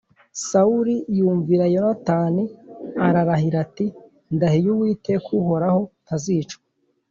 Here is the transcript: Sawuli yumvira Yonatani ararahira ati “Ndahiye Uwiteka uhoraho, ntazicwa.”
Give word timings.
Sawuli 0.47 0.95
yumvira 1.17 1.65
Yonatani 1.75 2.43
ararahira 3.07 3.57
ati 3.65 3.85
“Ndahiye 4.35 4.69
Uwiteka 4.71 5.27
uhoraho, 5.41 5.81
ntazicwa.” 6.03 6.61